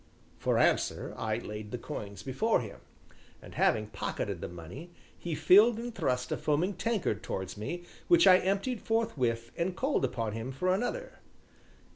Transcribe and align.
For 0.39 0.57
answer 0.57 1.13
I 1.15 1.37
laid 1.37 1.69
the 1.69 1.77
coins 1.77 2.23
before 2.23 2.61
him. 2.61 2.79
And 3.39 3.53
having 3.53 3.85
pocketed 3.85 4.41
the 4.41 4.47
money, 4.47 4.89
he 5.15 5.35
filled 5.35 5.77
and 5.77 5.93
thrust 5.93 6.31
a 6.31 6.37
foaming 6.37 6.73
tankard 6.73 7.21
towards 7.21 7.55
me, 7.55 7.83
which 8.07 8.25
I 8.25 8.39
emptied 8.39 8.81
forthwith 8.81 9.51
and 9.55 9.75
called 9.77 10.03
upon 10.03 10.31
him 10.33 10.51
for 10.51 10.73
another. 10.73 11.19